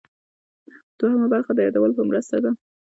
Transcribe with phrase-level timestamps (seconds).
[0.99, 2.51] دوهمه برخه د یادولو په مرسته ده.